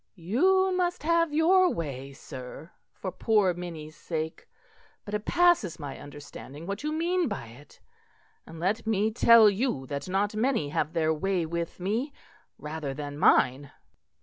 [0.15, 4.47] "You must have your way, sir, for poor Minnie's sake;
[5.05, 7.79] but it passes my understanding what you mean by it.
[8.47, 12.13] And let me tell you that not many have their way with me,
[12.57, 13.73] rather than mine."